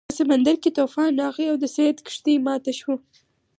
په 0.09 0.15
سمندر 0.19 0.55
کې 0.61 0.75
طوفان 0.79 1.09
راغی 1.21 1.45
او 1.51 1.57
د 1.59 1.65
سید 1.75 1.97
کښتۍ 2.05 2.35
ماته 2.45 2.71
شوه. 2.79 2.95